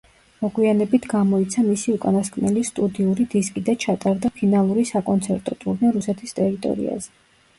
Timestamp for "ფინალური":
4.39-4.85